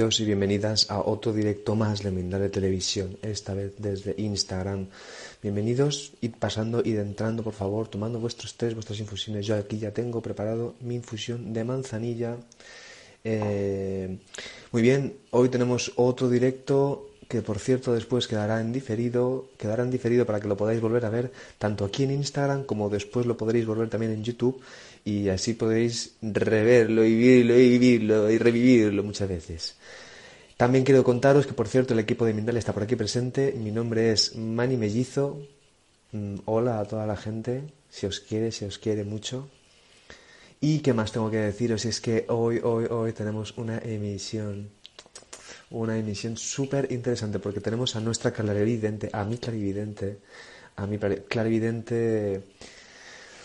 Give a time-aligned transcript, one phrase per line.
[0.00, 4.86] Bienvenidos y bienvenidas a otro directo más de Mindale Televisión, esta vez desde Instagram.
[5.42, 9.44] Bienvenidos, id pasando, id entrando, por favor, tomando vuestros test, vuestras infusiones.
[9.44, 12.38] Yo aquí ya tengo preparado mi infusión de manzanilla.
[13.24, 14.16] Eh,
[14.72, 19.90] muy bien, hoy tenemos otro directo que por cierto después quedará en diferido, quedará en
[19.90, 23.36] diferido para que lo podáis volver a ver tanto aquí en Instagram como después lo
[23.36, 24.60] podréis volver también en YouTube
[25.04, 29.76] y así podéis reverlo y vivirlo y vivirlo y revivirlo muchas veces.
[30.56, 33.54] También quiero contaros que, por cierto, el equipo de Mindal está por aquí presente.
[33.56, 35.40] Mi nombre es Mani Mellizo.
[36.12, 37.62] Mm, hola a toda la gente.
[37.88, 39.48] Si os quiere, si os quiere mucho.
[40.60, 44.68] Y qué más tengo que deciros es que hoy, hoy, hoy tenemos una emisión.
[45.70, 50.18] Una emisión súper interesante porque tenemos a nuestra clarividente, a mi clarividente,
[50.76, 52.42] a mi clarividente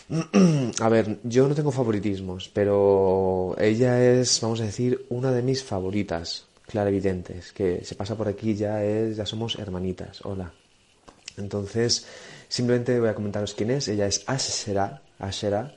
[0.79, 5.63] a ver, yo no tengo favoritismos, pero ella es, vamos a decir, una de mis
[5.63, 10.53] favoritas, clarividentes, que se pasa por aquí ya es, ya somos hermanitas, hola.
[11.37, 12.05] Entonces,
[12.47, 15.75] simplemente voy a comentaros quién es, ella es Ashera, Ashera,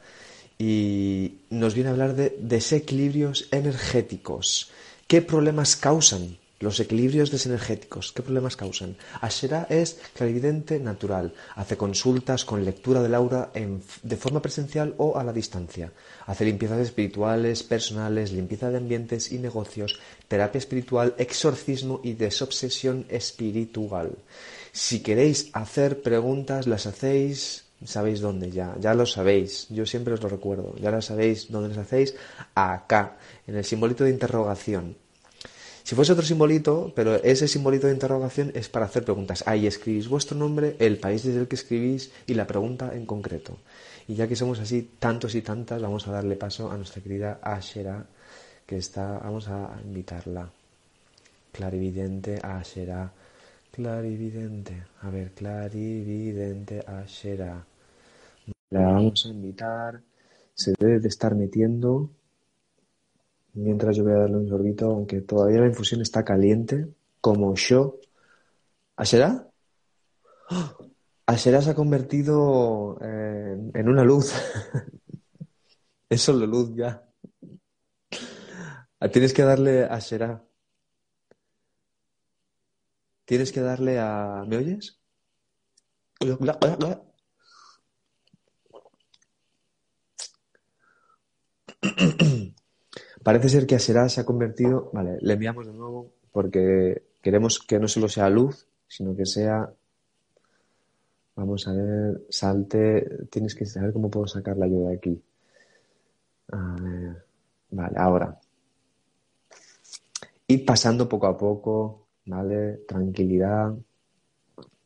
[0.59, 4.71] y nos viene a hablar de desequilibrios energéticos.
[5.07, 8.97] ¿Qué problemas causan los equilibrios desenergéticos, ¿qué problemas causan?
[9.21, 11.33] Ashera es clarividente natural.
[11.55, 15.93] Hace consultas con lectura del aura de forma presencial o a la distancia.
[16.27, 24.17] Hace limpiezas espirituales, personales, limpieza de ambientes y negocios, terapia espiritual, exorcismo y desobsesión espiritual.
[24.73, 30.21] Si queréis hacer preguntas, las hacéis sabéis dónde ya, ya lo sabéis, yo siempre os
[30.21, 32.17] lo recuerdo, ya lo sabéis dónde las hacéis,
[32.55, 34.97] acá, en el simbolito de interrogación,
[35.89, 39.43] si fuese otro simbolito, pero ese simbolito de interrogación es para hacer preguntas.
[39.47, 43.57] Ahí escribís vuestro nombre, el país desde el que escribís y la pregunta en concreto.
[44.07, 47.41] Y ya que somos así tantos y tantas, vamos a darle paso a nuestra querida
[47.41, 48.05] Ashera,
[48.67, 50.51] que está, vamos a invitarla.
[51.53, 53.11] Clarividente Ashera.
[53.71, 54.85] Clarividente.
[55.01, 57.65] A ver, clarividente Ashera.
[58.69, 60.03] La vamos a invitar.
[60.53, 62.11] Se debe de estar metiendo
[63.59, 66.89] mientras yo voy a darle un sorbito, aunque todavía la infusión está caliente,
[67.21, 67.99] como yo.
[68.97, 69.49] ¿Ashera?
[70.51, 70.89] ¡Oh!
[71.27, 74.33] Ashera se ha convertido en, una luz.
[76.09, 77.05] es solo luz ya.
[79.13, 80.43] Tienes que darle a Ashera.
[83.25, 84.45] Tienes que darle a...
[84.47, 84.99] ¿Me oyes?
[93.29, 94.89] Parece ser que Asera se ha convertido.
[94.91, 99.71] Vale, le enviamos de nuevo porque queremos que no solo sea luz, sino que sea.
[101.37, 103.27] Vamos a ver, salte.
[103.31, 105.23] Tienes que saber cómo puedo sacarla yo de aquí.
[106.53, 107.27] A ver.
[107.73, 108.41] Vale, ahora.
[110.47, 112.79] Ir pasando poco a poco, ¿vale?
[112.89, 113.75] Tranquilidad.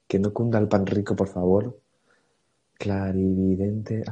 [0.09, 1.79] Que no cunda el pan rico, por favor.
[2.75, 4.03] Clarividente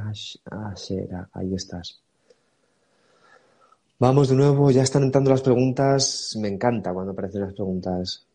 [0.45, 1.29] Ashera.
[1.33, 2.01] Ahí estás.
[4.01, 6.35] Vamos de nuevo, ya están entrando las preguntas.
[6.41, 8.27] Me encanta cuando aparecen las preguntas.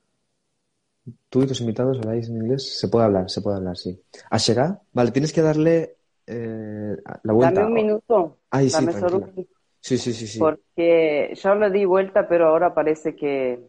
[1.29, 2.79] ¿Tú y tus invitados habláis en inglés?
[2.79, 4.01] Se puede hablar, se puede hablar, sí.
[4.31, 4.81] ¿Ashera?
[4.93, 7.63] Vale, tienes que darle eh, la vuelta.
[7.63, 8.39] Dame un minuto.
[8.49, 9.29] Ay, sí, solo
[9.81, 10.39] Sí, sí, sí, sí.
[10.39, 13.67] Porque yo le di vuelta, pero ahora parece que...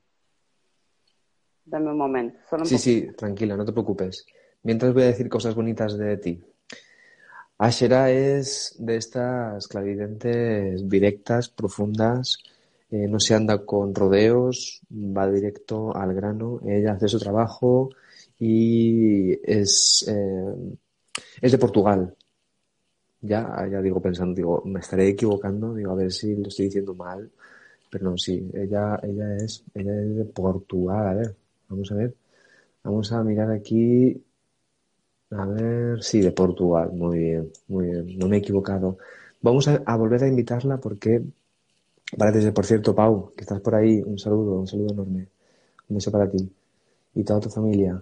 [1.66, 2.38] Dame un momento.
[2.64, 4.24] sí, sí, tranquila, no te preocupes.
[4.62, 6.44] Mientras voy a decir cosas bonitas de ti.
[7.60, 12.38] Ashera es de estas clarividentes directas, profundas,
[12.92, 17.90] eh, no se anda con rodeos, va directo al grano, ella hace su trabajo
[18.40, 20.56] y es, eh,
[21.42, 22.16] es de Portugal.
[23.22, 26.94] Ya, ya digo pensando, digo, me estaré equivocando, digo, a ver si lo estoy diciendo
[26.94, 27.30] mal,
[27.90, 31.36] pero no, sí, ella, ella es, ella es de Portugal, a ver,
[31.70, 32.14] vamos a ver,
[32.84, 34.22] vamos a mirar aquí
[35.32, 36.92] a ver, sí, de Portugal.
[36.94, 38.18] Muy bien, muy bien.
[38.18, 38.98] No me he equivocado.
[39.42, 41.22] Vamos a, volver a invitarla porque
[42.18, 44.02] parece por cierto, Pau, que estás por ahí.
[44.06, 45.28] Un saludo, un saludo enorme.
[45.90, 46.50] Un beso para ti
[47.16, 48.02] y toda tu familia.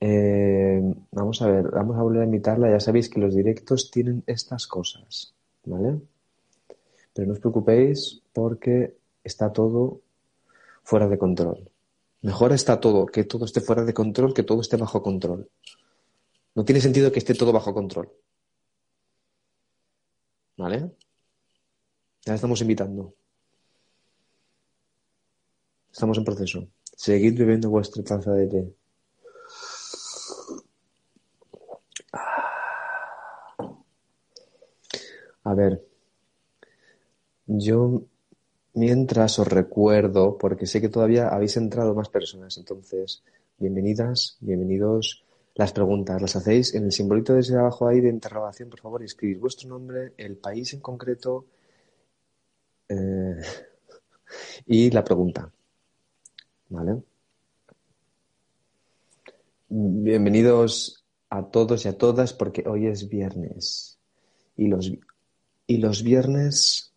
[0.00, 2.70] Eh, vamos a ver, vamos a volver a invitarla.
[2.70, 5.34] Ya sabéis que los directos tienen estas cosas,
[5.64, 6.00] ¿vale?
[7.14, 10.00] Pero no os preocupéis porque está todo
[10.82, 11.70] fuera de control.
[12.22, 15.48] Mejor está todo, que todo esté fuera de control, que todo esté bajo control.
[16.56, 18.10] No tiene sentido que esté todo bajo control.
[20.56, 20.90] ¿Vale?
[22.24, 23.14] Ya estamos invitando.
[25.92, 26.66] Estamos en proceso.
[26.96, 28.74] Seguid bebiendo vuestra taza de té.
[35.44, 35.86] A ver,
[37.46, 38.02] yo
[38.72, 43.22] mientras os recuerdo, porque sé que todavía habéis entrado más personas, entonces,
[43.58, 45.25] bienvenidas, bienvenidos.
[45.56, 49.40] Las preguntas las hacéis en el simbolito desde abajo ahí de interrogación, por favor, escribid
[49.40, 51.46] vuestro nombre, el país en concreto
[52.90, 53.40] eh,
[54.66, 55.50] y la pregunta.
[56.68, 57.02] ¿Vale?
[59.68, 63.98] Bienvenidos a todos y a todas porque hoy es viernes.
[64.58, 64.92] Y los,
[65.66, 66.92] y los viernes,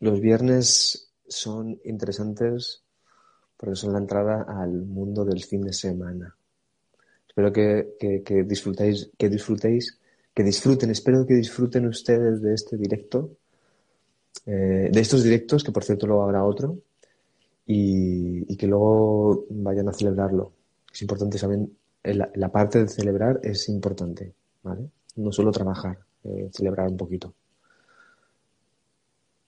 [0.00, 2.82] los viernes son interesantes
[3.56, 6.36] porque son la entrada al mundo del fin de semana.
[7.40, 7.54] Espero
[8.26, 9.98] que, disfrutéis, que disfrutéis,
[10.34, 13.30] que disfruten, espero que disfruten ustedes de este directo,
[14.44, 16.76] eh, de estos directos, que por cierto luego habrá otro,
[17.64, 20.52] y, que luego vayan a celebrarlo.
[20.92, 21.60] Es importante saber
[22.02, 24.90] la, parte de celebrar es importante, ¿vale?
[25.16, 27.32] No solo trabajar, eh, celebrar un poquito.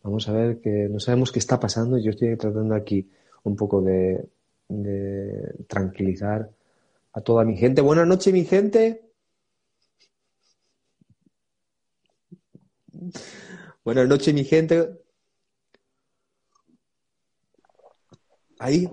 [0.03, 1.99] Vamos a ver que no sabemos qué está pasando.
[1.99, 3.07] Yo estoy tratando aquí
[3.45, 4.27] un poco de
[5.67, 6.49] tranquilizar
[7.13, 7.83] a toda mi gente.
[7.83, 9.13] Buenas noches, mi gente.
[13.85, 14.89] Buenas noches, mi gente.
[18.59, 18.89] Ahí.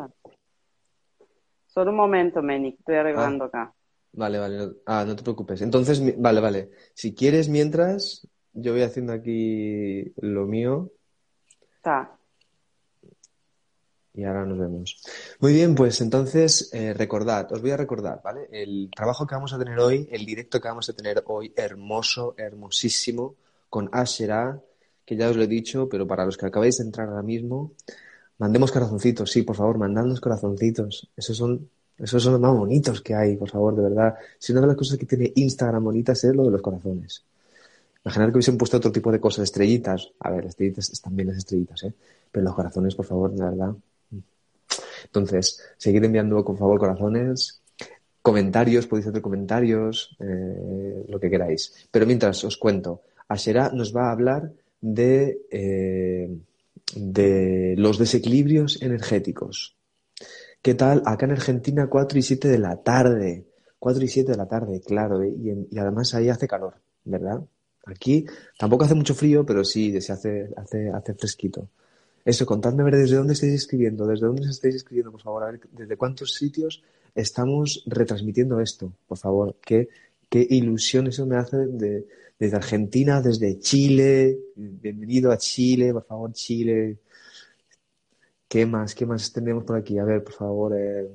[1.68, 3.48] Solo un momento, Meni, estoy arreglando ah.
[3.48, 3.74] acá.
[4.12, 4.72] Vale, vale.
[4.88, 5.62] ah, no te preocupes.
[5.62, 6.72] Entonces, vale, vale.
[6.96, 10.92] Si quieres, mientras, yo voy haciendo aquí lo mío.
[11.76, 12.19] Está.
[14.20, 15.02] Y ahora nos vemos.
[15.40, 18.48] Muy bien, pues entonces eh, recordad, os voy a recordar, ¿vale?
[18.52, 22.36] El trabajo que vamos a tener hoy, el directo que vamos a tener hoy, hermoso,
[22.38, 23.36] hermosísimo,
[23.70, 24.62] con Ashera,
[25.06, 27.74] que ya os lo he dicho, pero para los que acabáis de entrar ahora mismo,
[28.40, 31.10] Mandemos corazoncitos, sí, por favor, mandadnos corazoncitos.
[31.16, 34.16] Esos son, esos son los más bonitos que hay, por favor, de verdad.
[34.38, 37.26] Si una de las cosas que tiene Instagram bonitas es lo de los corazones.
[38.06, 40.14] Imaginad que hubiesen puesto otro tipo de cosas, estrellitas.
[40.22, 41.94] A ver, estrellitas están bien las estrellitas, ¿eh?
[42.32, 43.74] Pero los corazones, por favor, de verdad.
[45.10, 47.62] Entonces, seguid enviando, por favor, corazones.
[48.22, 51.88] Comentarios, podéis hacer comentarios, eh, lo que queráis.
[51.90, 54.52] Pero mientras os cuento, Ashera nos va a hablar
[54.82, 56.30] de eh,
[56.96, 59.76] de los desequilibrios energéticos.
[60.62, 61.02] ¿Qué tal?
[61.06, 63.46] Acá en Argentina 4 y 7 de la tarde.
[63.80, 65.22] 4 y 7 de la tarde, claro.
[65.24, 65.30] ¿eh?
[65.30, 67.42] Y, además ahí hace calor, ¿verdad?
[67.86, 68.26] Aquí
[68.58, 71.70] tampoco hace mucho frío, pero sí se hace, hace, hace fresquito.
[72.26, 75.52] Eso, contadme a ver desde dónde estáis escribiendo, desde dónde estáis escribiendo, por favor, a
[75.52, 76.84] ver desde cuántos sitios
[77.16, 79.56] estamos retransmitiendo esto, por favor.
[79.62, 79.90] Qué,
[80.30, 82.06] qué ilusión eso me hace de,
[82.38, 84.40] desde Argentina, desde Chile.
[84.56, 87.00] Bienvenido a Chile, por favor, Chile.
[88.48, 88.96] ¿Qué más?
[88.96, 90.00] ¿Qué más tenemos por aquí?
[90.00, 90.74] A ver, por favor.
[90.76, 91.08] Eh,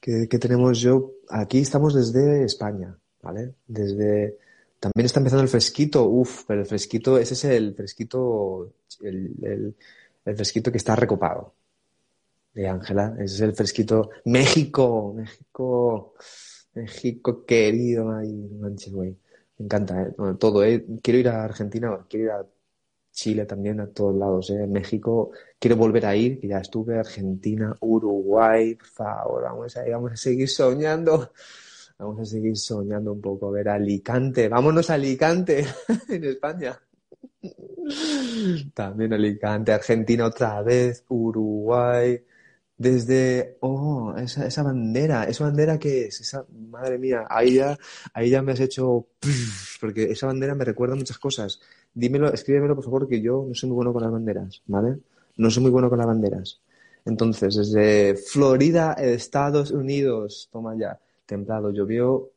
[0.00, 1.12] ¿qué, tenemos yo?
[1.28, 3.54] Aquí estamos desde España, ¿vale?
[3.66, 4.38] Desde...
[4.82, 9.76] También está empezando el fresquito, uf, pero el fresquito, ese es el fresquito, el,
[10.24, 11.54] fresquito que está recopado
[12.52, 13.14] de Ángela.
[13.20, 14.10] Ese es el fresquito.
[14.24, 16.14] México, México,
[16.74, 19.16] México querido, ay, manches, güey.
[19.58, 20.14] Me encanta, ¿eh?
[20.40, 20.84] todo, ¿eh?
[21.00, 22.46] Quiero ir a Argentina, quiero ir a
[23.12, 24.66] Chile también, a todos lados, ¿eh?
[24.66, 25.30] México,
[25.60, 30.48] quiero volver a ir, ya estuve, Argentina, Uruguay, por favor, vamos a, vamos a seguir
[30.48, 31.30] soñando.
[31.98, 35.64] Vamos a seguir soñando un poco, a ver, Alicante, vámonos a Alicante,
[36.08, 36.78] en España.
[38.74, 42.22] También Alicante, Argentina otra vez, Uruguay,
[42.76, 46.20] desde, oh, esa, bandera, ¿esa bandera qué es?
[46.20, 47.78] Esa, madre mía, ahí ya,
[48.12, 49.06] ahí ya me has hecho,
[49.80, 51.60] porque esa bandera me recuerda muchas cosas.
[51.94, 54.98] Dímelo, escríbemelo por favor, que yo no soy muy bueno con las banderas, ¿vale?
[55.36, 56.60] No soy muy bueno con las banderas.
[57.04, 60.98] Entonces, desde Florida, Estados Unidos, toma ya,
[61.32, 62.30] templado, llovió,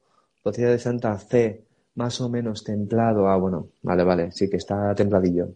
[0.44, 4.94] Botella de Santa Fe, más o menos templado, ah, bueno, vale, vale, sí que está
[4.96, 5.50] templadillo.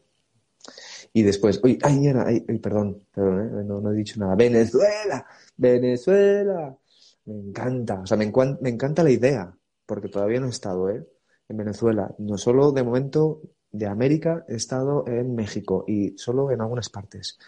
[1.14, 3.64] Y después, uy, ay, ay, ay, perdón, perdón, ¿eh?
[3.66, 4.36] no, no he dicho nada.
[4.36, 5.26] Venezuela,
[5.58, 6.78] Venezuela.
[7.26, 8.32] Me encanta, o sea, me,
[8.62, 9.54] me encanta la idea,
[9.86, 11.06] porque todavía no he estado, ¿eh?
[11.48, 12.14] En Venezuela.
[12.18, 13.42] No solo de momento
[13.72, 17.40] de América, he estado en México y solo en algunas partes.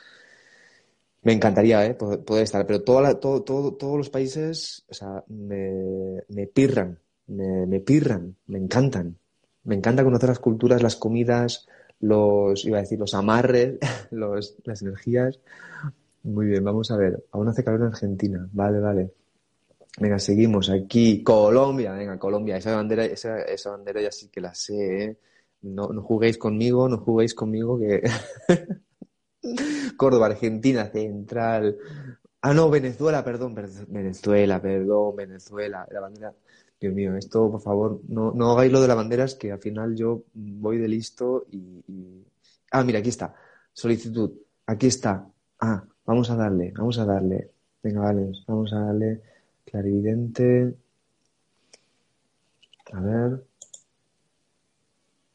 [1.23, 1.93] Me encantaría ¿eh?
[1.93, 6.97] poder, estar, pero toda todo, todo, todos los países o sea, me, me pirran,
[7.27, 9.17] me, me, pirran, me encantan.
[9.63, 11.67] Me encanta conocer las culturas, las comidas,
[11.99, 13.77] los, iba a decir, los amarres,
[14.11, 15.39] los, las energías.
[16.23, 17.23] Muy bien, vamos a ver.
[17.31, 18.47] Aún hace calor en Argentina.
[18.51, 19.13] Vale, vale.
[19.99, 21.23] Venga, seguimos aquí.
[21.23, 22.57] Colombia, venga, Colombia.
[22.57, 25.17] Esa bandera, esa, esa bandera ya sí que la sé, ¿eh?
[25.63, 28.01] No, no juguéis conmigo, no juguéis conmigo que...
[29.97, 31.77] Córdoba, Argentina, Central.
[32.41, 33.55] Ah, no, Venezuela, perdón,
[33.89, 35.87] Venezuela, perdón, Venezuela.
[35.91, 36.33] La bandera
[36.81, 39.95] Dios mío, esto, por favor, no, no hagáis lo de las banderas, que al final
[39.95, 41.83] yo voy de listo y,
[42.71, 43.35] Ah, mira, aquí está.
[43.73, 44.31] solicitud.
[44.65, 45.27] Aquí está.
[45.59, 47.51] Ah, vamos a darle, vamos a darle.
[47.83, 49.21] Venga, vale, vamos a darle
[49.65, 50.75] clarividente.
[52.93, 53.43] A ver.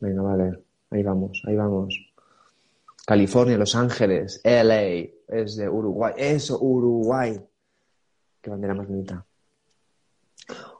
[0.01, 0.65] Venga, vale.
[0.91, 2.06] Ahí vamos, ahí vamos.
[3.07, 6.13] California, Los Ángeles, LA, es de Uruguay.
[6.17, 7.41] Eso, Uruguay.
[8.43, 9.25] Qué bandera más bonita.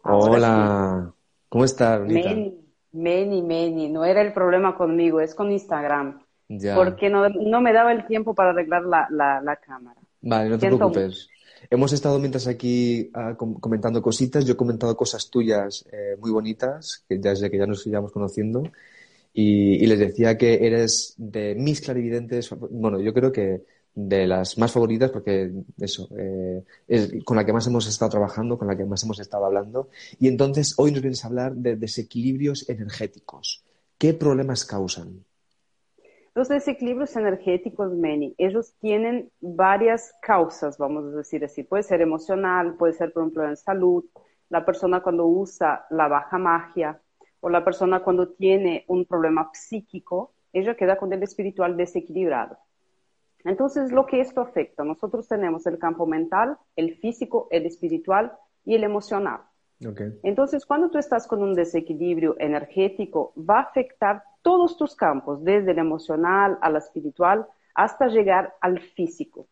[0.03, 1.15] Hola.
[1.49, 2.31] ¿Cómo estás, bonita?
[2.31, 2.59] Many,
[2.93, 3.89] many, many.
[3.89, 6.21] No era el problema conmigo, es con Instagram.
[6.75, 10.01] Porque no, no, me daba el tiempo para arreglar la, la, la cámara.
[10.21, 11.29] Vale, no te preocupes.
[11.71, 14.45] Hemos estado mientras aquí uh, comentando cositas.
[14.45, 18.11] Yo he comentado cosas tuyas eh, muy bonitas, que ya desde que ya nos íbamos
[18.11, 18.65] conociendo.
[19.39, 23.65] Y, les decía que eres de mis clarividentes, bueno, yo creo que
[23.95, 28.57] de las más favoritas porque eso, eh, es con la que más hemos estado trabajando,
[28.57, 29.91] con la que más hemos estado hablando.
[30.19, 33.63] Y entonces hoy nos vienes a hablar de desequilibrios energéticos.
[33.99, 35.23] ¿Qué problemas causan?
[36.35, 41.63] Los desequilibrios energéticos, Manny, ellos tienen varias causas, vamos a decir así.
[41.63, 44.03] Puede ser emocional, puede ser, por ejemplo, en salud,
[44.49, 47.03] la persona cuando usa la baja magia
[47.41, 52.59] o la persona cuando tiene un problema psíquico, ella queda con el espiritual desequilibrado.
[53.45, 58.33] Entonces, lo que esto afecta, nosotros tenemos el campo mental, el físico, el espiritual
[58.65, 59.43] y el emocional.
[60.23, 65.73] Entonces, cuando tú estás con un desequilibrio energético, va a afectar todos tus campos, desde
[65.73, 69.47] el emocional al espiritual, hasta llegar al físico.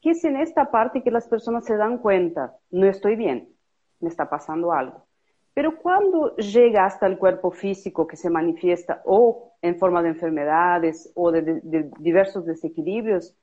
[0.00, 3.54] Que es en esta parte que las personas se dan cuenta, no estoy bien,
[4.00, 5.06] me está pasando algo.
[5.54, 11.10] Pero cuando llega hasta el cuerpo físico que se manifiesta o en forma de enfermedades
[11.14, 11.60] o de,
[11.98, 13.36] diversos desequilibrios,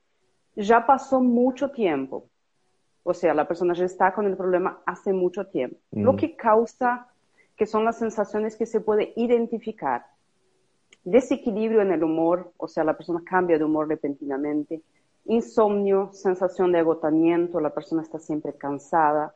[0.56, 2.30] ya pasó mucho tiempo.
[3.04, 5.78] O sea, la persona ya está con el problema hace mucho tiempo.
[5.92, 7.08] Lo que causa
[7.58, 10.06] que son las sensaciones que se puede identificar.
[11.04, 14.82] Desequilibrio en el humor, o sea, la persona cambia de humor repentinamente.
[15.26, 19.34] Insomnio, sensación de agotamiento, la persona está siempre cansada.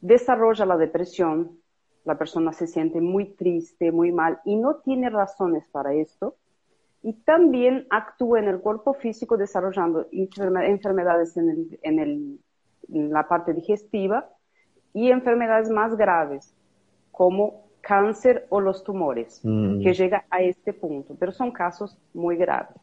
[0.00, 1.59] Desarrolla la depresión,
[2.04, 6.36] la persona se siente muy triste, muy mal y no tiene razones para esto.
[7.02, 12.38] Y también actúa en el cuerpo físico desarrollando enfermedades en,
[12.88, 14.28] la parte digestiva
[14.92, 16.54] y enfermedades más graves,
[17.10, 19.80] como cáncer o los tumores, mm.
[19.82, 22.76] que llega a este punto, pero son casos muy graves.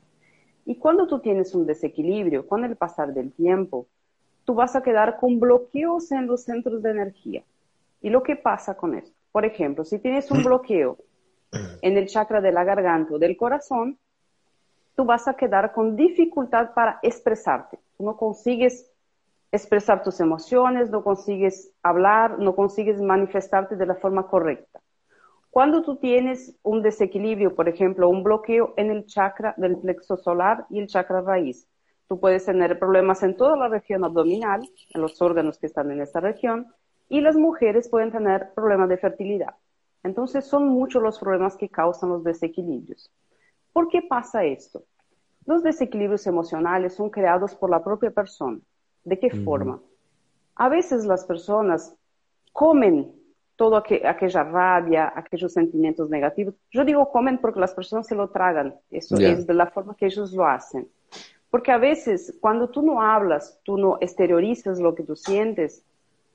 [0.65, 3.87] Y cuando tú tienes un desequilibrio, con el pasar del tiempo,
[4.45, 7.43] tú vas a quedar con bloqueos en los centros de energía.
[8.01, 9.15] ¿Y lo que pasa con esto?
[9.31, 10.97] Por ejemplo, si tienes un bloqueo
[11.81, 13.97] en el chakra de la garganta o del corazón,
[14.95, 17.79] tú vas a quedar con dificultad para expresarte.
[17.97, 18.91] Tú no consigues
[19.51, 24.81] expresar tus emociones, no consigues hablar, no consigues manifestarte de la forma correcta.
[25.49, 30.65] Cuando tú tienes un desequilibrio, por ejemplo, un bloqueo en el chakra del plexo solar
[30.69, 31.67] y el chakra raíz,
[32.07, 34.61] tú puedes tener problemas en toda la región abdominal,
[34.93, 36.67] en los órganos que están en esta región,
[37.09, 39.55] y las mujeres pueden tener problemas de fertilidad.
[40.03, 43.11] Entonces son muchos los problemas que causan los desequilibrios.
[43.73, 44.83] ¿Por qué pasa esto?
[45.45, 48.59] Los desequilibrios emocionales son creados por la propia persona.
[49.03, 49.79] ¿De qué forma?
[50.55, 51.95] A veces las personas
[52.51, 53.13] comen
[53.55, 56.55] toda aquella rabia, aquellos sentimientos negativos.
[56.71, 58.75] Yo digo comen porque las personas se lo tragan.
[58.91, 60.87] Eso es de la forma que ellos lo hacen.
[61.49, 65.83] Porque a veces cuando tú no hablas, tú no exteriorizas lo que tú sientes,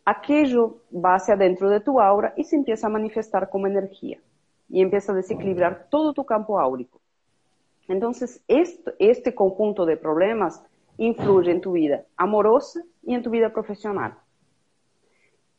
[0.04, 4.18] aquello va hacia adentro de tu aura y se empieza a manifestar como energía
[4.68, 7.00] y empieza a desequilibrar todo tu campo áurico.
[7.88, 10.64] Entonces, este, este conjunto de problemas
[10.96, 14.14] influye en tu vida amorosa y en tu vida profesional.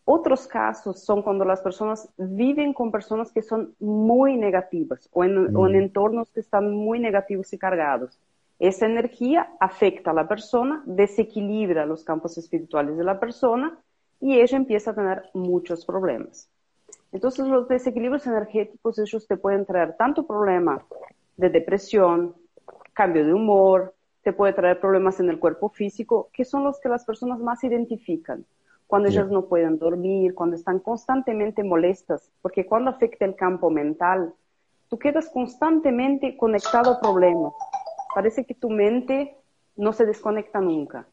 [0.06, 5.56] Otros casos son cuando las personas viven con personas que son muy negativas o en,
[5.56, 5.82] o en, mm.
[5.82, 8.20] entornos que están muy negativos y cargados.
[8.60, 13.78] Esa energía afecta a la persona, desequilibra los campos espirituales de la persona
[14.24, 16.50] y ella empieza a tener muchos problemas.
[17.12, 20.82] Entonces los desequilibrios energéticos, ellos te pueden traer tanto problema
[21.36, 22.34] de depresión,
[22.94, 26.88] cambio de humor, te puede traer problemas en el cuerpo físico, que son los que
[26.88, 28.46] las personas más identifican.
[28.88, 34.34] Cuando ellas no pueden dormir, cuando están constantemente molestas, porque cuando afecta el campo mental,
[34.88, 37.52] tú quedas constantemente conectado a problemas.
[38.16, 39.36] Parece que tu mente
[39.76, 41.08] no se desconecta nunca.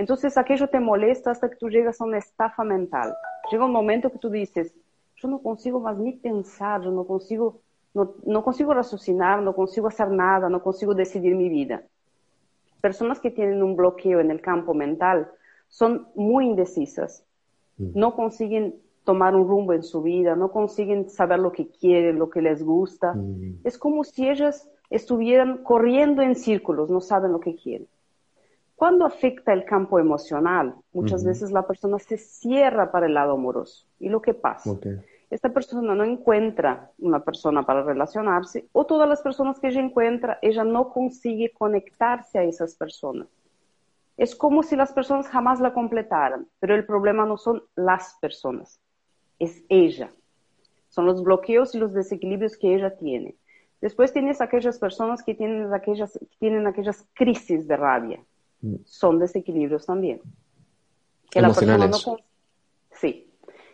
[0.00, 3.14] Entonces aquello te molesta hasta que tú llegas a una estafa mental.
[3.52, 4.72] Llega un momento que tú dices,
[5.16, 7.60] yo no consigo más ni pensar, yo no consigo,
[7.92, 11.82] no, no consigo raciocinar, no consigo hacer nada, no consigo decidir mi vida.
[12.80, 15.30] Personas que tienen un bloqueo en el campo mental
[15.68, 17.22] son muy indecisas,
[17.76, 17.90] mm.
[17.92, 22.30] no consiguen tomar un rumbo en su vida, no consiguen saber lo que quieren, lo
[22.30, 23.12] que les gusta.
[23.12, 23.58] Mm.
[23.64, 27.86] Es como si ellas estuvieran corriendo en círculos, no saben lo que quieren.
[28.80, 33.86] Cuando afecta el campo emocional, muchas veces la persona se cierra para el lado amoroso.
[33.98, 34.70] ¿Y lo que pasa?
[35.28, 40.38] Esta persona no encuentra una persona para relacionarse o todas las personas que ella encuentra,
[40.40, 43.28] ella no consigue conectarse a esas personas.
[44.16, 48.80] Es como si las personas jamás la completaran, pero el problema no son las personas,
[49.38, 50.10] es ella.
[50.88, 53.36] Son los bloqueos y los desequilibrios que ella tiene.
[53.82, 58.24] Después tienes aquellas personas que tienen aquellas, tienen aquellas crisis de rabia.
[58.84, 60.20] Son desequilibrios también.
[61.30, 61.98] Que la persona no,
[62.92, 63.30] sí,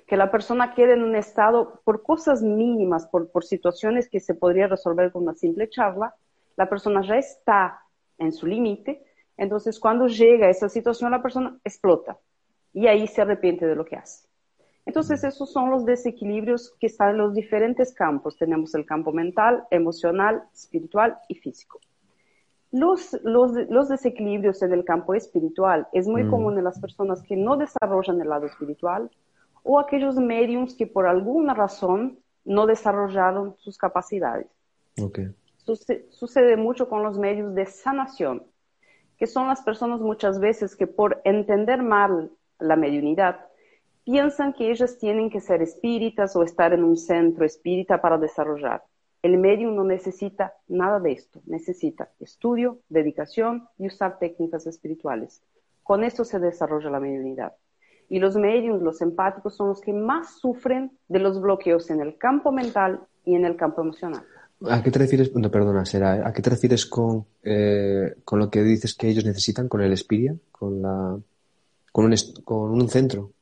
[0.07, 4.35] que la persona quede en un estado por cosas mínimas, por, por situaciones que se
[4.35, 6.15] podría resolver con una simple charla,
[6.57, 7.81] la persona ya está
[8.19, 9.05] en su límite,
[9.37, 12.19] entonces cuando llega a esa situación la persona explota
[12.73, 14.27] y ahí se arrepiente de lo que hace.
[14.87, 18.37] Entonces, esos son los desequilibrios que están en los diferentes campos.
[18.37, 21.81] Tenemos el campo mental, emocional, espiritual y físico.
[22.73, 26.31] Los, los, desequilibrios en el campo espiritual es muy mm.
[26.31, 29.11] común en las personas que no desarrollan el lado espiritual
[29.63, 34.47] o aquellos mediums que por alguna razón no desarrollaron sus capacidades.
[35.01, 35.35] Okay.
[36.11, 38.45] Sucede, mucho con los medios de sanación,
[39.19, 42.31] que son las personas muchas veces que por entender mal
[42.61, 43.47] la mediunidad,
[44.05, 48.85] piensan que ellas tienen que ser espíritas o estar en un centro espírita para desarrollar.
[49.27, 55.43] El medium no necesita nada de esto, necesita estudio, dedicación y usar técnicas espirituales.
[55.83, 57.55] Con esto se desarrolla la mediunidad.
[58.09, 62.17] Y los mediums, los empáticos, son los que más sufren de los bloqueos en el
[62.19, 64.23] campo mental y en el campo emocional.
[64.71, 65.31] ¿A qué te refieres?
[65.31, 66.25] Perdona, será.
[66.25, 69.93] ¿A qué te refieres con, eh, con lo que dices que ellos necesitan, con el
[69.93, 71.19] Espiria, con la,
[71.91, 72.15] con un,
[72.45, 73.33] con un centro?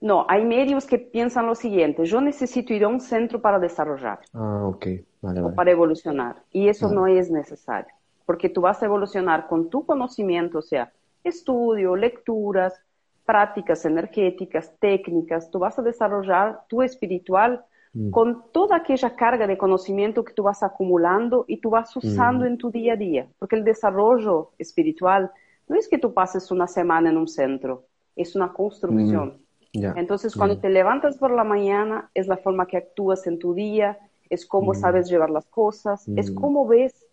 [0.00, 4.20] No, hay medios que piensan lo siguiente, yo necesito ir a un centro para desarrollar.
[4.32, 4.86] Ah, ok,
[5.20, 6.42] vale, O para evolucionar.
[6.50, 7.92] Y eso no es necesario,
[8.24, 10.90] porque tú vas a evolucionar con tu conocimiento, o sea,
[11.22, 12.80] estudio, lecturas,
[13.26, 18.10] prácticas energéticas, técnicas, tú vas a desarrollar tu espiritual mm.
[18.10, 22.48] con toda aquella carga de conocimiento que tú vas acumulando y tú vas usando mm.
[22.48, 25.30] en tu día a día, porque el desarrollo espiritual
[25.68, 27.84] no es que tú pases una semana en un centro,
[28.16, 29.28] es una construcción.
[29.28, 29.49] Mm.
[29.72, 33.98] Entonces, cuando te levantas por la mañana, es la forma que actúas en tu día,
[34.28, 34.76] es cómo mm.
[34.76, 36.34] sabes llevar las cosas, es mm.
[36.34, 37.06] cómo ves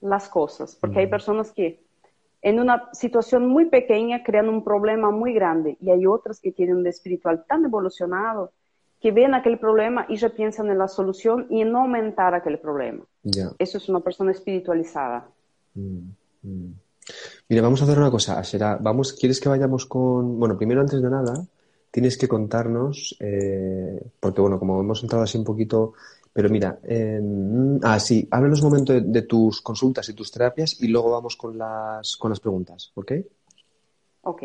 [0.00, 1.10] las cosas, porque hay mm.
[1.10, 1.80] personas que
[2.42, 6.76] en una situación muy pequeña crean un problema muy grande y hay otras que tienen
[6.76, 8.52] un espiritual tan evolucionado
[9.00, 12.58] que ven aquel problema y ya piensan en la solución y en no aumentar aquel
[12.58, 13.04] problema.
[13.58, 15.26] Eso es una persona espiritualizada.
[17.48, 21.00] Mira, vamos a hacer una cosa, Será, vamos, ¿quieres que vayamos con, bueno, primero antes
[21.00, 21.46] de nada,
[21.90, 25.94] tienes que contarnos, eh, porque bueno, como hemos entrado así un poquito,
[26.32, 27.20] pero mira, eh,
[27.82, 31.58] ah, sí, háblanos un momento de, tus consultas y tus terapias y luego vamos con
[31.58, 33.12] las, con las preguntas, ¿ok?
[34.22, 34.42] Ok.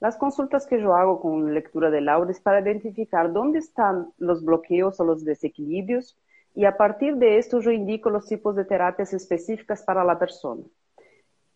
[0.00, 4.44] Las consultas que yo hago con lectura de Laura es para identificar dónde están los
[4.44, 6.18] bloqueos o los desequilibrios
[6.54, 10.62] y a partir de esto yo indico los tipos de terapias específicas para la persona.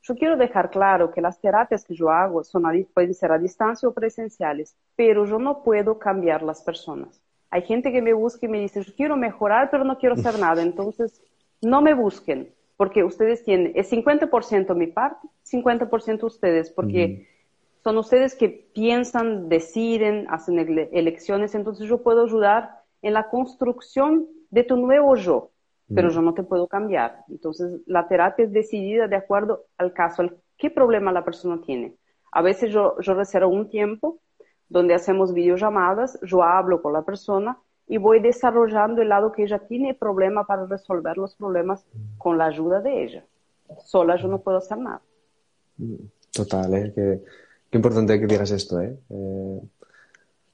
[0.03, 3.89] Yo quiero dejar claro que las terapias que yo hago son pueden ser a distancia
[3.89, 7.21] o presenciales, pero yo no puedo cambiar las personas.
[7.51, 10.39] Hay gente que me busca y me dice, yo quiero mejorar, pero no quiero hacer
[10.39, 10.63] nada.
[10.63, 11.21] Entonces,
[11.61, 17.29] no me busquen, porque ustedes tienen, es 50% mi parte, 50% ustedes, porque
[17.83, 20.59] son ustedes que piensan, deciden, hacen
[20.93, 21.55] elecciones.
[21.55, 25.51] Entonces, yo puedo ayudar en la construcción de tu nuevo yo
[25.95, 27.25] pero yo no te puedo cambiar.
[27.29, 31.95] Entonces, la terapia es decidida de acuerdo al caso, al qué problema la persona tiene.
[32.33, 34.19] A veces yo, yo reservo un tiempo
[34.69, 39.61] donde hacemos videollamadas, yo hablo con la persona y voy desarrollando el lado que ella
[39.61, 41.87] tiene problema para resolver los problemas
[42.19, 43.25] con la ayuda de ella.
[43.85, 45.01] Sola yo no puedo hacer nada.
[46.33, 46.93] Total, ¿eh?
[46.95, 47.23] Qué,
[47.71, 48.99] qué importante que digas esto, ¿eh?
[49.09, 49.61] ¿eh?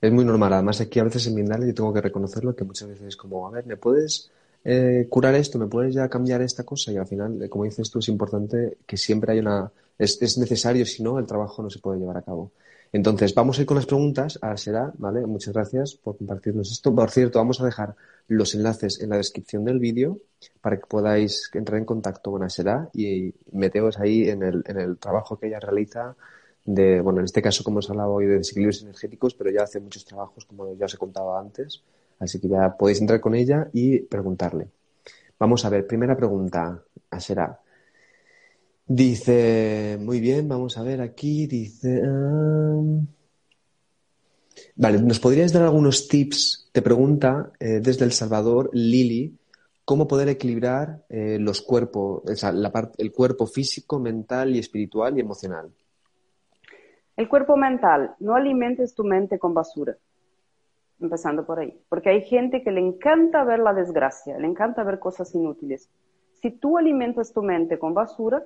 [0.00, 0.52] Es muy normal.
[0.52, 3.48] Además, aquí a veces en Mindale yo tengo que reconocerlo que muchas veces es como,
[3.48, 4.30] a ver, ¿me puedes
[4.64, 7.90] eh, curar esto, me puedes ya cambiar esta cosa y al final, eh, como dices
[7.90, 11.70] tú, es importante que siempre hay una, es, es, necesario, si no, el trabajo no
[11.70, 12.52] se puede llevar a cabo.
[12.92, 14.38] Entonces, vamos a ir con las preguntas.
[14.40, 15.26] Ahora será, ¿vale?
[15.26, 16.94] Muchas gracias por compartirnos esto.
[16.94, 17.96] Por cierto, vamos a dejar
[18.28, 20.18] los enlaces en la descripción del vídeo
[20.60, 24.96] para que podáis entrar en contacto con Asera y meteos ahí en el, en el
[24.98, 26.14] trabajo que ella realiza
[26.64, 29.80] de, bueno, en este caso, como os hablaba hoy, de desequilibrios energéticos, pero ya hace
[29.80, 31.82] muchos trabajos, como ya os he contado antes,
[32.18, 34.68] Así que ya podéis entrar con ella y preguntarle.
[35.38, 36.82] Vamos a ver, primera pregunta,
[37.18, 37.58] será.
[38.86, 42.02] Dice, muy bien, vamos a ver aquí, dice...
[44.76, 46.68] vale, ¿nos podrías dar algunos tips?
[46.70, 49.38] Te pregunta eh, desde El Salvador Lili
[49.84, 52.52] cómo poder equilibrar eh, los cuerpos, o sea,
[52.98, 55.70] el cuerpo físico, mental y espiritual y emocional.
[57.16, 59.96] El cuerpo mental, no alimentes tu mente con basura,
[61.00, 64.98] empezando por ahí, porque hay gente que le encanta ver la desgracia, le encanta ver
[64.98, 65.90] cosas inútiles.
[66.40, 68.42] Si tú alimentas tu mente con basura,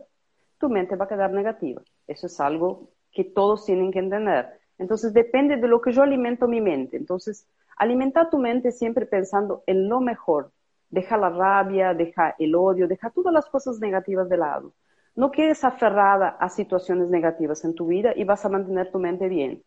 [0.58, 1.82] tu mente va a quedar negativa.
[2.06, 4.46] Eso es algo que todos tienen que entender.
[4.78, 6.96] Entonces depende de lo que yo alimento mi mente.
[6.96, 10.52] Entonces, alimenta tu mente siempre pensando en lo mejor,
[10.90, 14.72] deja la rabia, deja el odio, deja todas las cosas negativas de lado.
[15.14, 19.28] No quedes aferrada a situaciones negativas en tu vida y vas a mantener tu mente
[19.28, 19.64] bien.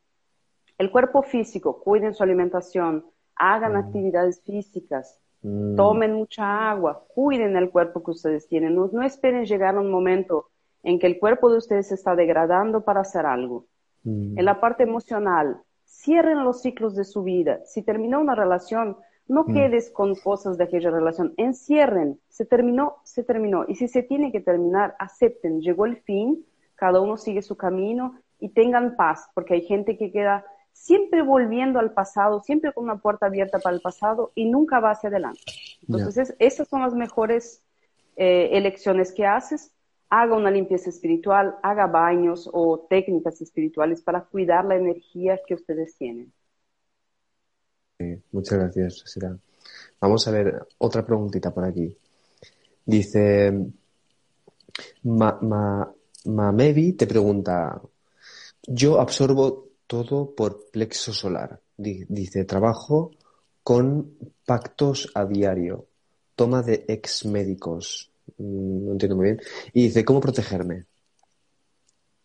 [0.82, 3.76] El cuerpo físico, cuiden su alimentación, hagan mm.
[3.76, 5.76] actividades físicas, mm.
[5.76, 8.74] tomen mucha agua, cuiden el cuerpo que ustedes tienen.
[8.74, 10.48] No, no, esperen llegar a un momento
[10.82, 13.67] en que el cuerpo de ustedes se está degradando para hacer algo.
[14.02, 14.39] Mm.
[14.39, 17.60] En la parte emocional, cierren los ciclos de su vida.
[17.65, 23.24] Si terminó una relación, no quedes con cosas de aquella relación, encierren, se terminó, se
[23.24, 23.65] terminó.
[23.67, 28.15] Y si se tiene que terminar, acepten, llegó el fin, cada uno sigue su camino
[28.39, 32.97] y tengan paz, porque hay gente que queda siempre volviendo al pasado, siempre con una
[32.97, 35.41] puerta abierta para el pasado y nunca va hacia adelante.
[35.88, 37.63] Entonces, esas son las mejores
[38.15, 39.71] eh, elecciones que haces.
[40.10, 45.95] Haga una limpieza espiritual, haga baños o técnicas espirituales para cuidar la energía que ustedes
[45.95, 46.34] tienen
[48.31, 49.38] muchas gracias, Sira.
[49.99, 51.95] Vamos a ver otra preguntita por aquí.
[52.86, 53.53] Dice,
[56.25, 57.81] Mamevi te pregunta,
[58.63, 61.60] yo absorbo todo por plexo solar.
[61.75, 63.12] Dice, trabajo
[63.62, 65.86] con pactos a diario,
[66.34, 68.10] toma de ex médicos.
[68.38, 69.41] Mm, no entiendo muy bien.
[69.73, 70.86] Y dice, ¿cómo protegerme?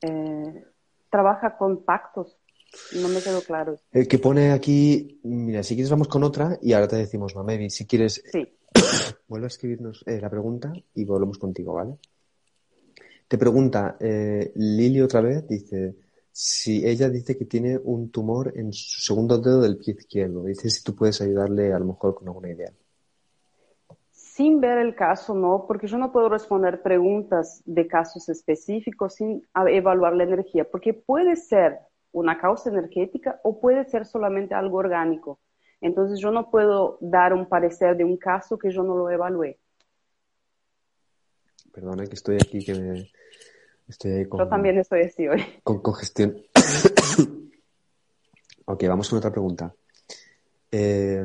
[0.01, 0.65] Eh,
[1.11, 2.37] trabaja con pactos.
[2.93, 3.81] No me quedó claro.
[3.91, 7.69] El que pone aquí, mira, si quieres vamos con otra y ahora te decimos, Mamevi,
[7.71, 8.47] si quieres, sí.
[9.27, 11.97] vuelve a escribirnos eh, la pregunta y volvemos contigo, ¿vale?
[13.27, 16.06] Te pregunta eh, Lili otra vez, dice,
[16.39, 20.69] si ella dice que tiene un tumor en su segundo dedo del pie izquierdo, dice
[20.69, 22.71] si tú puedes ayudarle a lo mejor con alguna idea.
[24.11, 29.49] Sin ver el caso, no, porque yo no puedo responder preguntas de casos específicos sin
[29.55, 31.79] evaluar la energía, porque puede ser
[32.13, 35.41] una causa energética o puede ser solamente algo orgánico.
[35.81, 39.59] Entonces yo no puedo dar un parecer de un caso que yo no lo evalué.
[41.73, 43.09] Perdona que estoy aquí, que me...
[43.89, 45.43] Estoy con, yo también estoy así hoy.
[45.63, 46.37] Con congestión.
[48.65, 49.73] ok, vamos con otra pregunta.
[50.71, 51.25] Eh,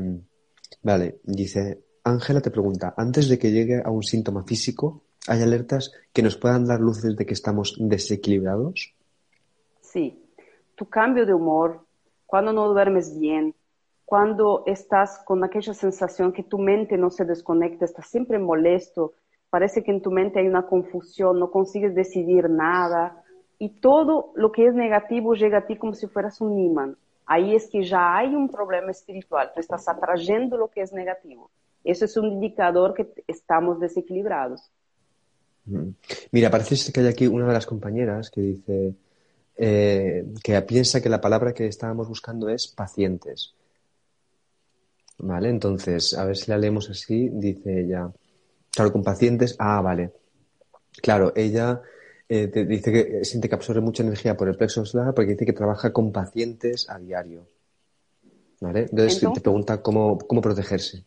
[0.84, 5.91] vale, dice, Ángela te pregunta, antes de que llegue a un síntoma físico, ¿hay alertas
[6.13, 8.93] que nos puedan dar luces de que estamos desequilibrados?
[9.82, 10.24] Sí,
[10.76, 11.86] tu cambio de humor,
[12.26, 13.56] cuando no duermes bien,
[14.06, 19.13] cuando estás con aquella sensación que tu mente no se desconecta, estás siempre molesto,
[19.51, 23.21] parece que en tu mente hay una confusión, no consigues decidir nada
[23.59, 26.97] y todo lo que es negativo llega a ti como si fueras un imán.
[27.27, 31.51] Ahí es que ya hay un problema espiritual, tú estás atrayendo lo que es negativo.
[31.83, 34.71] Eso es un indicador que estamos desequilibrados.
[35.65, 35.89] Mm.
[36.31, 38.95] Mira, parece que hay aquí una de las compañeras que dice,
[39.57, 43.53] eh, que piensa que la palabra que estábamos buscando es pacientes.
[45.17, 45.49] ¿Vale?
[45.49, 48.11] Entonces, a ver si la leemos así, dice ella.
[48.71, 50.12] Claro, con pacientes, ah, vale.
[51.01, 51.81] Claro, ella
[52.27, 55.53] eh, dice que siente que absorbe mucha energía por el plexo solar porque dice que
[55.53, 57.45] trabaja con pacientes a diario.
[58.62, 58.81] ¿Vale?
[58.81, 61.03] Entonces, te pregunta cómo, cómo protegerse.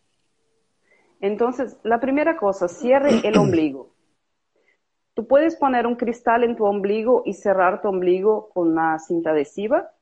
[1.21, 3.95] Entonces, la primera cosa, cierre el ombligo.
[5.15, 9.31] Tú puedes poner un cristal en tu ombligo y cerrar tu ombligo con una cinta
[9.31, 9.94] adhesiva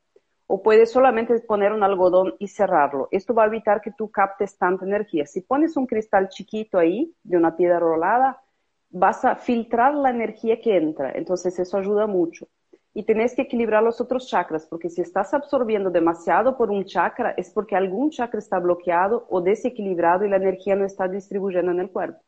[0.47, 3.07] o puedes solamente poner un algodón y cerrarlo.
[3.11, 5.25] Esto va a evitar que tú captes tanta energía.
[5.25, 8.41] Si pones un cristal chiquito ahí de una piedra rolada,
[8.89, 11.11] vas a filtrar la energía que entra.
[11.13, 12.47] Entonces eso ayuda mucho.
[12.93, 17.33] Y tenés que equilibrar los otros chakras, porque si estás absorbiendo demasiado por un chakra,
[17.37, 21.79] es porque algún chakra está bloqueado o desequilibrado y la energía no está distribuyendo en
[21.79, 22.21] el cuerpo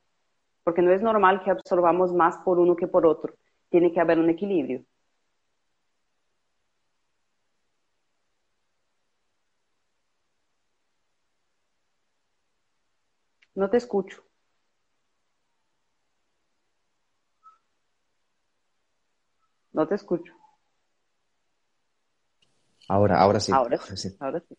[0.66, 3.36] porque no es normal que absorbamos más por uno que por otro.
[3.70, 4.84] Tiene que haber un equilibrio.
[13.56, 14.24] No te escucho.
[19.72, 20.34] No te escucho.
[22.88, 23.52] Ahora, ahora sí.
[23.52, 24.16] Ahora sí.
[24.20, 24.56] Ahora sí.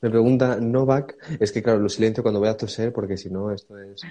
[0.00, 3.52] Me pregunta Novak, es que claro, lo silencio cuando voy a toser porque si no
[3.52, 4.02] esto es...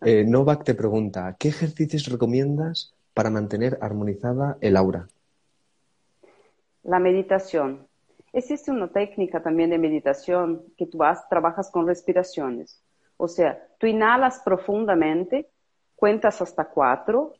[0.00, 5.08] Eh, Novak te pregunta, ¿qué ejercicios recomiendas para mantener armonizada el aura?
[6.82, 7.86] La meditación.
[8.32, 12.82] Existe una técnica también de meditación que tú trabajas con respiraciones.
[13.18, 15.50] O sea, tú inhalas profundamente,
[15.94, 17.34] cuentas hasta cuatro,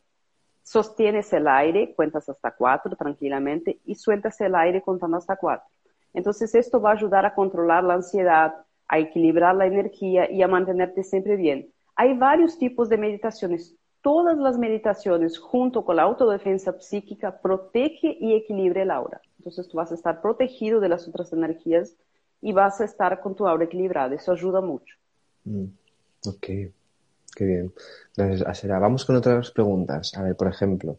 [0.62, 5.66] sostienes el aire, cuentas hasta cuatro tranquilamente y sueltas el aire contando hasta cuatro.
[6.12, 8.54] Entonces esto va a ayudar a controlar la ansiedad,
[8.86, 11.72] a equilibrar la energía y a mantenerte siempre bien.
[11.96, 13.74] Hay varios tipos de meditaciones.
[14.02, 19.20] Todas las meditaciones junto con la autodefensa psíquica protege y equilibra el aura.
[19.42, 21.96] Entonces tú vas a estar protegido de las otras energías
[22.40, 24.14] y vas a estar con tu aura equilibrada.
[24.14, 24.94] Eso ayuda mucho.
[25.42, 25.64] Mm,
[26.28, 26.46] ok,
[27.34, 27.74] qué bien.
[28.16, 28.78] Gracias, Asera.
[28.78, 30.16] Vamos con otras preguntas.
[30.16, 30.98] A ver, por ejemplo,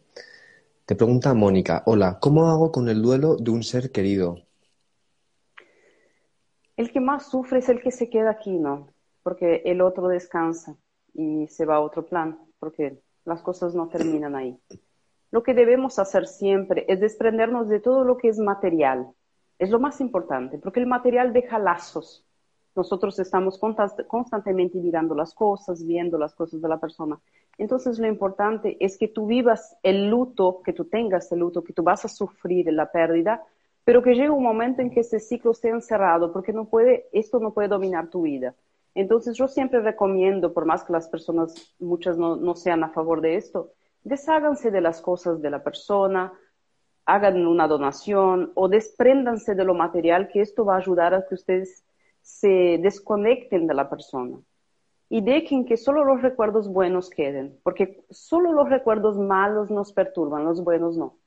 [0.84, 4.36] te pregunta Mónica, hola, ¿cómo hago con el duelo de un ser querido?
[6.76, 8.88] El que más sufre es el que se queda aquí, ¿no?
[9.22, 10.76] Porque el otro descansa
[11.14, 14.60] y se va a otro plan, porque las cosas no terminan ahí.
[15.34, 19.08] Lo que debemos hacer siempre es desprendernos de todo lo que es material.
[19.58, 22.24] Es lo más importante, porque el material deja lazos.
[22.76, 23.58] Nosotros estamos
[24.06, 27.18] constantemente mirando las cosas, viendo las cosas de la persona.
[27.58, 31.72] Entonces lo importante es que tú vivas el luto, que tú tengas el luto, que
[31.72, 33.42] tú vas a sufrir la pérdida,
[33.82, 37.40] pero que llegue un momento en que ese ciclo esté encerrado, porque no puede, esto
[37.40, 38.54] no puede dominar tu vida.
[38.94, 43.20] Entonces yo siempre recomiendo, por más que las personas, muchas no, no sean a favor
[43.20, 43.72] de esto,
[44.04, 46.32] desháganse de las cosas de la persona,
[47.06, 51.34] hagan una donación o despréndanse de lo material, que esto va a ayudar a que
[51.34, 51.84] ustedes
[52.22, 54.38] se desconecten de la persona
[55.08, 60.44] y dejen que solo los recuerdos buenos queden, porque solo los recuerdos malos nos perturban,
[60.44, 61.18] los buenos no.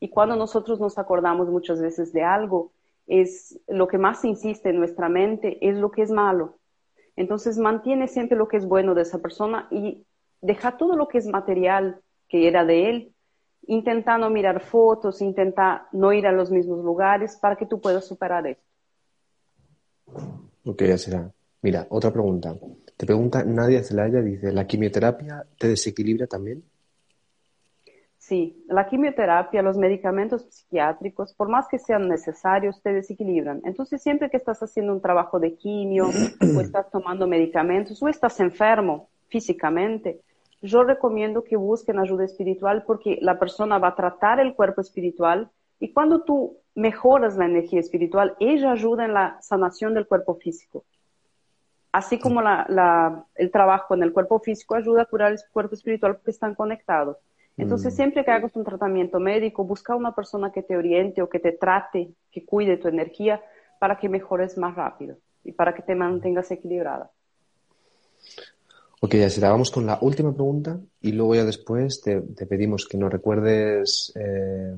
[0.00, 2.72] Y cuando nosotros nos acordamos muchas veces de algo,
[3.06, 6.58] es lo que más insiste en nuestra mente, es lo que es malo.
[7.16, 10.06] Entonces mantiene siempre lo que es bueno de esa persona y
[10.40, 13.12] deja todo lo que es material que era de él,
[13.66, 18.46] intentando mirar fotos, intenta no ir a los mismos lugares para que tú puedas superar
[18.46, 18.64] esto.
[20.64, 21.30] Ok, ya será.
[21.62, 22.54] Mira, otra pregunta.
[22.96, 26.62] Te pregunta Nadia Zelaya, dice, ¿la quimioterapia te desequilibra también?
[28.28, 33.62] Sí, la quimioterapia, los medicamentos psiquiátricos, por más que sean necesarios, te desequilibran.
[33.64, 38.38] Entonces, siempre que estás haciendo un trabajo de quimio o estás tomando medicamentos o estás
[38.40, 40.20] enfermo físicamente,
[40.60, 45.50] yo recomiendo que busquen ayuda espiritual porque la persona va a tratar el cuerpo espiritual
[45.78, 50.84] y cuando tú mejoras la energía espiritual, ella ayuda en la sanación del cuerpo físico.
[51.92, 56.32] Así como el trabajo en el cuerpo físico ayuda a curar el cuerpo espiritual porque
[56.32, 57.16] están conectados.
[57.56, 57.96] Entonces, mm.
[57.96, 61.52] siempre que hagas un tratamiento médico, busca una persona que te oriente o que te
[61.52, 63.42] trate, que cuide tu energía
[63.80, 67.10] para que mejores más rápido y para que te mantengas equilibrada.
[69.00, 73.12] Ok, ya vamos con la última pregunta y luego ya después te, pedimos que nos
[73.12, 74.74] recuerdes eh,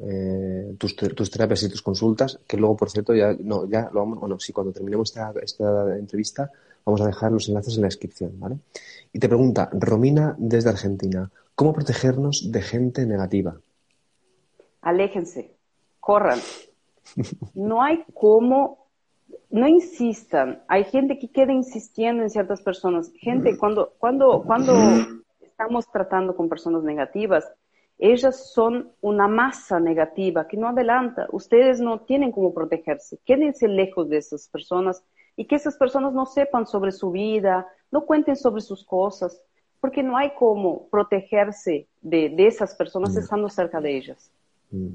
[0.00, 4.00] eh, tus, tus, terapias y tus consultas, que luego, por cierto, ya, no, ya lo
[4.00, 6.50] vamos, bueno, sí, cuando terminemos esta, esta entrevista,
[6.84, 8.56] vamos a dejar los enlaces en la descripción, ¿vale?
[9.12, 13.56] Y te pregunta, Romina desde Argentina, ¿Cómo protegernos de gente negativa?
[14.82, 15.54] Aléjense,
[16.00, 16.40] corran.
[17.54, 18.83] No hay cómo,
[19.50, 20.62] no insistan.
[20.68, 23.12] Hay gente que queda insistiendo en ciertas personas.
[23.16, 24.74] Gente, cuando, cuando, cuando
[25.40, 27.50] estamos tratando con personas negativas,
[27.98, 31.28] ellas son una masa negativa que no adelanta.
[31.30, 33.18] Ustedes no tienen cómo protegerse.
[33.24, 35.02] Quédense lejos de esas personas
[35.36, 39.40] y que esas personas no sepan sobre su vida, no cuenten sobre sus cosas
[39.80, 44.30] porque no hay cómo protegerse de, esas personas estando cerca de ellas.
[44.70, 44.94] Mm.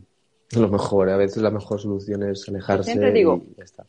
[0.57, 3.85] Lo mejor, a veces la mejor solución es alejarse siempre digo, y ya está.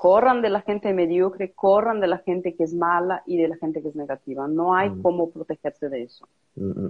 [0.00, 3.56] Corran de la gente mediocre, corran de la gente que es mala y de la
[3.58, 4.48] gente que es negativa.
[4.48, 5.02] No hay mm.
[5.02, 6.26] cómo protegerse de eso.
[6.56, 6.86] Mm,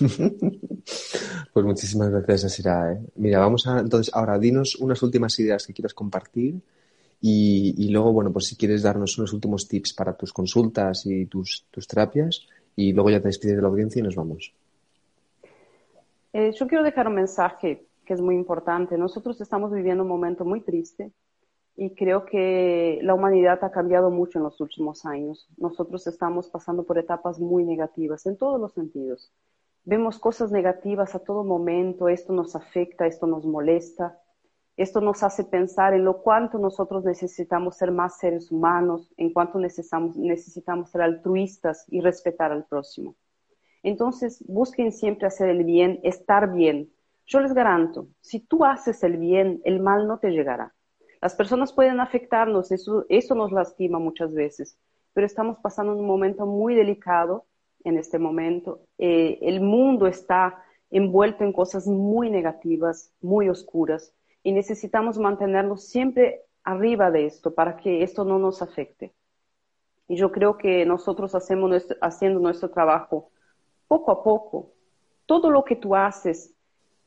[1.52, 2.94] pues muchísimas gracias, Asira.
[2.94, 2.98] ¿eh?
[3.14, 6.60] Mira, vamos a, entonces, ahora dinos unas últimas ideas que quieras compartir
[7.20, 11.26] y, y, luego, bueno, pues si quieres darnos unos últimos tips para tus consultas y
[11.26, 12.44] tus, tus terapias,
[12.74, 14.52] y luego ya te despides de la audiencia y nos vamos.
[16.32, 18.98] Eh, yo quiero dejar un mensaje que es muy importante.
[18.98, 21.12] Nosotros estamos viviendo un momento muy triste
[21.80, 25.48] y creo que la humanidad ha cambiado mucho en los últimos años.
[25.56, 29.32] Nosotros estamos pasando por etapas muy negativas en todos los sentidos.
[29.84, 34.20] Vemos cosas negativas a todo momento, esto nos afecta, esto nos molesta.
[34.76, 39.60] Esto nos hace pensar en lo cuánto nosotros necesitamos ser más seres humanos, en cuánto
[39.60, 43.14] necesitamos, necesitamos ser altruistas y respetar al próximo.
[43.84, 46.92] Entonces, busquen siempre hacer el bien, estar bien.
[47.24, 50.74] Yo les garanto, si tú haces el bien, el mal no te llegará.
[51.20, 54.78] Las personas pueden afectarnos, eso, eso nos lastima muchas veces,
[55.12, 57.46] pero estamos pasando un momento muy delicado
[57.84, 58.80] en este momento.
[58.98, 66.42] Eh, el mundo está envuelto en cosas muy negativas, muy oscuras y necesitamos mantenernos siempre
[66.62, 69.12] arriba de esto para que esto no nos afecte.
[70.06, 73.30] Y yo creo que nosotros hacemos haciendo nuestro trabajo
[73.88, 74.72] poco a poco.
[75.26, 76.54] Todo lo que tú haces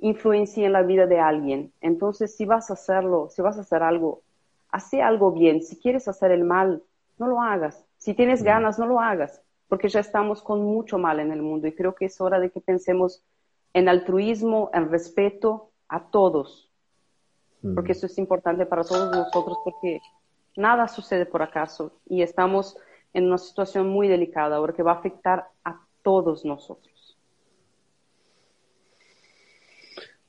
[0.02, 1.72] influencia en la vida de alguien.
[1.80, 4.24] Entonces, si vas a hacerlo, si vas a hacer algo,
[4.70, 5.62] hace algo bien.
[5.62, 6.84] Si quieres hacer el mal,
[7.18, 7.86] no lo hagas.
[7.98, 11.68] Si tienes ganas, no lo hagas, porque ya estamos con mucho mal en el mundo
[11.68, 13.24] y creo que es hora de que pensemos
[13.74, 16.72] en altruismo, en respeto a todos,
[17.76, 20.02] porque eso es importante para todos nosotros, porque
[20.58, 22.76] nada sucede por acaso y estamos
[23.14, 26.91] en una situación muy delicada ahora que va a afectar a todos nosotros.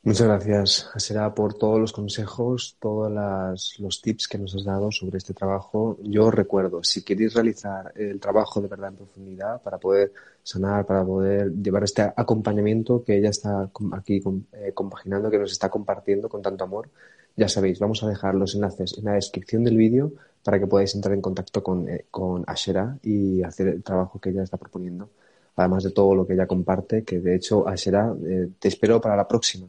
[0.04, 5.18] Muchas gracias, Asera, por todos los consejos, todos los tips que nos has dado sobre
[5.18, 5.96] este trabajo.
[6.02, 10.12] Yo recuerdo, si queréis realizar el trabajo de verdad en profundidad para poder
[10.42, 14.20] sanar, para poder llevar este acompañamiento que ella está aquí
[14.54, 16.90] eh, compaginando, que nos está compartiendo con tanto amor,
[17.36, 20.12] ya sabéis, vamos a dejar los enlaces en la descripción del vídeo
[20.42, 24.30] para que podáis entrar en contacto con, eh, con Ashera y hacer el trabajo que
[24.30, 25.10] ella está proponiendo.
[25.54, 29.14] Además de todo lo que ella comparte, que de hecho, Ashera, eh, te espero para
[29.14, 29.68] la próxima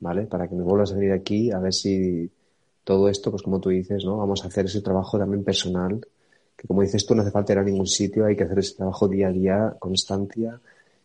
[0.00, 0.26] ¿vale?
[0.26, 2.30] Para que me vuelvas a venir aquí a ver si
[2.84, 4.16] todo esto, pues como tú dices, ¿no?
[4.16, 6.00] Vamos a hacer ese trabajo también personal,
[6.56, 8.76] que como dices tú, no hace falta ir a ningún sitio, hay que hacer ese
[8.76, 10.60] trabajo día a día, constancia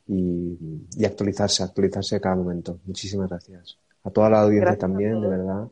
[0.08, 0.58] y,
[1.04, 2.80] actualizarse, actualizarse a cada momento.
[2.86, 3.78] Muchísimas gracias.
[4.04, 5.68] A toda la audiencia también, de verdad,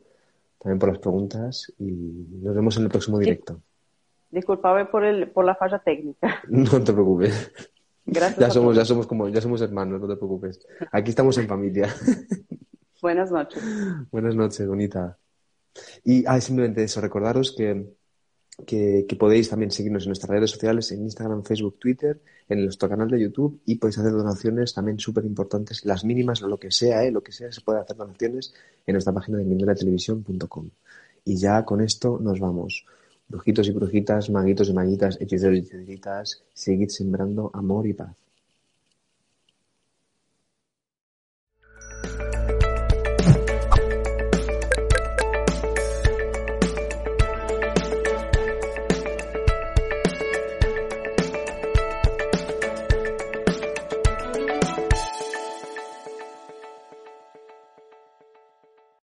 [0.58, 3.60] también por las preguntas y nos vemos en el próximo directo.
[4.30, 6.42] Disculpame por, el, por la falla técnica.
[6.48, 7.52] No te preocupes.
[8.04, 8.38] Gracias.
[8.38, 10.66] Ya somos, ya somos como, ya somos hermanos, no te preocupes.
[10.90, 11.88] Aquí estamos en familia.
[13.02, 13.62] Buenas noches.
[14.10, 15.18] Buenas noches, bonita.
[16.04, 17.94] Y ah, simplemente eso, recordaros que,
[18.66, 23.08] que, podéis también seguirnos en nuestras redes sociales, en Instagram, Facebook, Twitter, en nuestro canal
[23.08, 27.10] de YouTube y podéis hacer donaciones también súper importantes, las mínimas, lo que sea, ¿eh?
[27.10, 28.54] lo que sea, se puede hacer donaciones
[28.86, 30.70] en nuestra página de televisión.com.
[31.24, 32.84] Y ya con esto nos vamos.
[33.28, 38.19] Brujitos y brujitas, maguitos y maguitas, hechiceros y hechiceritas, seguid sembrando amor y paz.